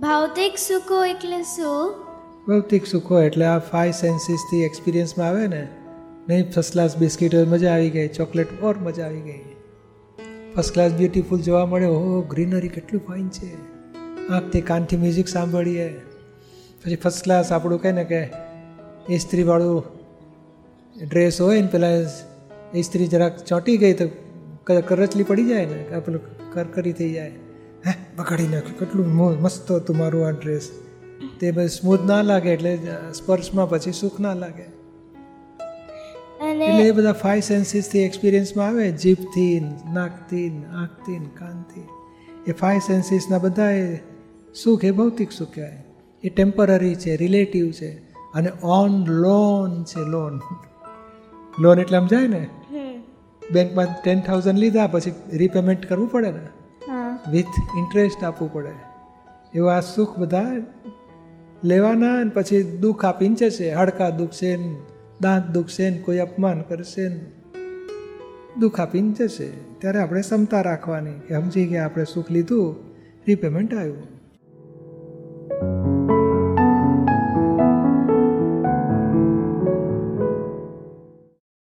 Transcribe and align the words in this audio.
ભૌતિક 0.00 0.58
સુખો 0.58 1.04
એટલે 1.04 1.42
શું? 1.42 1.94
ભૌતિક 2.48 2.86
સુખો 2.86 3.20
એટલે 3.20 3.44
આ 3.44 3.58
ફાઈવ 3.58 3.90
સેન્સીસથી 3.90 4.62
એક્સપિરિયન્સમાં 4.62 5.28
આવે 5.28 5.46
ને, 5.46 5.68
નહીં 6.28 6.52
ફર્સ્ટ 6.52 6.72
ક્લાસ 6.72 6.96
બિસ્કિટ 6.96 7.34
મજા 7.34 7.72
આવી 7.72 7.90
ગઈ 7.90 8.08
ચોકલેટ 8.08 8.62
ઓર 8.62 8.78
મજા 8.78 9.04
આવી 9.04 9.20
ગઈ. 9.20 9.40
ફર્સ્ટ 10.54 10.74
ક્લાસ 10.74 10.92
બ્યુટીફુલ 10.92 11.40
જોવા 11.40 11.66
મળે 11.66 11.86
ઓહો 11.86 12.20
ગ્રીનરી 12.20 12.68
કેટલું 12.68 13.02
ફાઇન 13.06 13.28
છે. 13.28 13.50
આંખથી 14.28 14.60
કાનથી 14.60 14.96
મ્યુઝિક 14.96 15.28
સાંભળીએ. 15.28 15.88
પછી 16.84 16.96
ફર્સ્ટ 16.96 17.24
ક્લાસ 17.24 17.52
આપણું 17.52 17.82
કહે 17.82 17.92
ને 17.92 18.04
કે, 18.04 18.22
ઇસ્ત્રીવાળું 19.14 19.84
ડ્રેસ 21.08 21.40
હોય 21.40 21.60
ને 21.60 21.66
પેલા 21.66 21.92
ઇસ્ત્રી 22.74 23.06
જરાક 23.06 23.44
ચોંટી 23.44 23.76
ગઈ 23.76 23.92
તો 23.92 24.08
કરચલી 24.80 25.22
પડી 25.22 25.44
જાય 25.44 25.66
ને 25.66 26.00
પેલું 26.00 26.52
કરકરી 26.52 26.92
થઈ 26.92 27.12
જાય. 27.12 27.32
હે 27.86 27.92
બગાડી 28.16 28.48
નાખ્યું 28.48 28.78
કેટલું 28.78 29.06
મસ્ત 29.14 29.72
હતું 29.72 29.96
મારું 29.96 30.26
આ 30.26 30.30
ડ્રેસ 30.30 30.70
તે 31.40 31.50
બધું 31.50 31.68
સ્મૂથ 31.68 32.00
ના 32.00 32.22
લાગે 32.22 32.50
એટલે 32.50 32.78
સ્પર્શમાં 33.14 33.70
પછી 33.70 33.92
સુખ 33.92 34.20
ના 34.20 34.34
લાગે. 34.34 34.62
એટલે 36.64 36.88
એ 36.88 36.90
બધા 36.90 37.12
ફાઈવ 37.12 37.40
સેન્સીસથી 37.40 37.98
એક્સપિરિયન્સમાં 37.98 38.66
આવે 38.66 38.92
જીભથી 38.92 39.60
નાકથી 39.92 40.64
આંખથી 40.72 41.18
કાનથી. 41.38 41.86
એ 42.46 42.52
ફાઈવ 42.52 42.78
સેન્સીસના 42.78 43.38
બધા 43.38 43.70
એ 43.70 43.96
સુખ 44.62 44.84
એ 44.84 44.90
ભૌતિક 44.90 45.32
સુખ 45.32 45.54
કહેવાય. 45.54 45.84
એ 46.24 46.28
ટેમ્પરરી 46.28 46.94
છે 46.94 47.16
રિલેટિવ 47.16 47.70
છે 47.70 47.98
અને 48.34 48.50
ઓન 48.62 49.06
લોન 49.06 49.84
છે 49.84 50.00
લોન 50.00 50.40
લોન 51.60 51.80
એટલે 51.80 51.98
સમજાય 51.98 52.26
ને? 52.26 52.48
બેંકમાં 53.52 53.86
ટેન 54.04 54.20
થાઉઝન્ડ 54.20 54.58
લીધા 54.58 54.86
પછી 54.86 55.14
રીપેમેન્ટ 55.32 55.88
કરવું 55.88 56.08
પડે 56.08 56.30
ને? 56.30 56.46
વિથ 57.30 57.46
ઇન્ટરેસ્ટ 57.78 58.24
આપવું 58.24 58.52
પડે. 58.52 58.72
એવા 59.54 59.76
આ 59.76 59.80
સુખ 59.80 60.18
બધા 60.18 60.56
લેવાના 61.64 62.20
અને 62.20 62.30
પછી 62.30 62.62
દુઃખ 62.62 63.04
આપીને 63.04 63.34
જશે 63.34 63.74
હડકા 63.74 64.10
દુખશે 64.10 64.56
ને 64.56 64.76
દાંત 65.20 65.50
દુખશે 65.50 65.90
ને 65.90 65.98
કોઈ 65.98 66.18
અપમાન 66.18 66.60
કરશે 66.62 67.08
ને. 67.08 67.26
દુઃખ 68.58 68.80
આપીને 68.80 69.12
જશે 69.12 69.50
ત્યારે 69.78 69.98
આપણે 69.98 70.20
ક્ષમતા 70.20 70.60
રાખવાની. 70.60 71.12
કે 71.12 71.34
સમજી 71.34 71.66
ગયા 71.66 71.84
આપણે 71.84 72.04
સુખ 72.04 72.30
લીધું 72.30 72.76
રીપેમેન્ટ 73.26 73.74
આવ્યું. 73.74 74.18